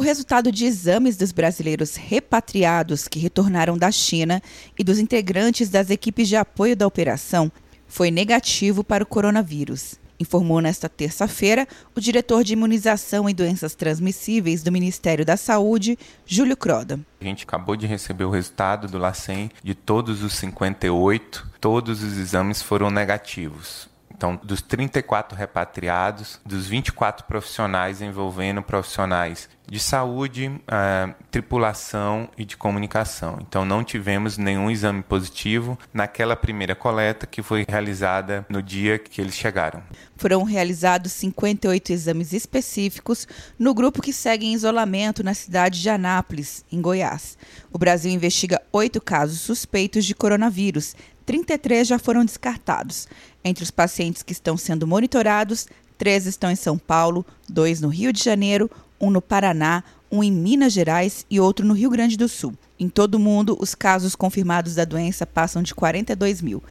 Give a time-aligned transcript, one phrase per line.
[0.00, 4.42] O resultado de exames dos brasileiros repatriados que retornaram da China
[4.78, 7.52] e dos integrantes das equipes de apoio da operação
[7.86, 14.62] foi negativo para o coronavírus informou nesta terça-feira o diretor de imunização e doenças transmissíveis
[14.62, 17.00] do Ministério da Saúde, Júlio Croda.
[17.20, 22.18] A gente acabou de receber o resultado do LACEN de todos os 58, todos os
[22.18, 23.89] exames foram negativos.
[24.20, 32.54] Então, dos 34 repatriados, dos 24 profissionais envolvendo profissionais de saúde, uh, tripulação e de
[32.54, 33.38] comunicação.
[33.40, 39.22] Então, não tivemos nenhum exame positivo naquela primeira coleta que foi realizada no dia que
[39.22, 39.82] eles chegaram.
[40.16, 43.26] Foram realizados 58 exames específicos
[43.58, 47.38] no grupo que segue em isolamento na cidade de Anápolis, em Goiás.
[47.72, 50.94] O Brasil investiga oito casos suspeitos de coronavírus,
[51.30, 53.06] 33 já foram descartados.
[53.44, 58.12] Entre os pacientes que estão sendo monitorados, três estão em São Paulo, dois no Rio
[58.12, 58.68] de Janeiro,
[59.00, 62.52] um no Paraná, um em Minas Gerais e outro no Rio Grande do Sul.
[62.80, 66.64] Em todo o mundo, os casos confirmados da doença passam de 42 mil.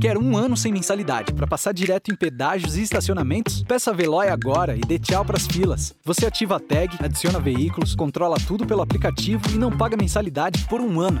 [0.00, 3.64] Quer um ano sem mensalidade para passar direto em pedágios e estacionamentos?
[3.64, 5.94] Peça a Veloy agora e dê tchau para as filas.
[6.04, 10.80] Você ativa a tag, adiciona veículos, controla tudo pelo aplicativo e não paga mensalidade por
[10.80, 11.20] um ano.